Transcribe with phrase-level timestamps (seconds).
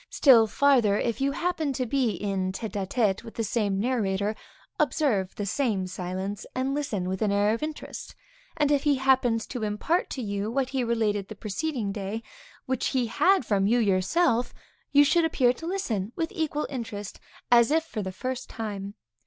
[0.09, 4.35] Still farther; if you happen to be in tête à tête with the same narrator,
[4.79, 8.15] observe the same silence, and listen with an air of interest,
[8.57, 12.23] and if he happens to impart to you what he related the preceding day,
[12.65, 14.55] which he had from you yourself,
[14.91, 17.19] you should appear to listen with equal interest,
[17.51, 18.95] as if for the first time.